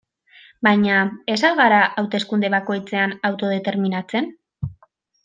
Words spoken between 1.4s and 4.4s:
al gara hauteskunde bakoitzean autodeterminatzen?